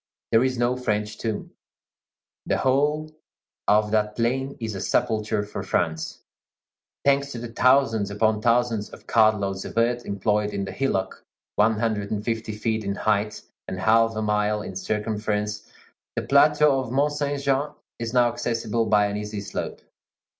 [0.31, 1.51] There is no French tomb.
[2.47, 3.11] The whole
[3.67, 6.23] of that plain is a sepulchre for France.
[7.05, 11.23] Thanks to the thousands upon thousands of cartloads of earth employed in the hillock
[11.55, 15.71] one hundred and fifty feet in height and half a mile in circumference,
[16.15, 19.81] the plateau of Mont Saint Jean is now accessible by an easy slope.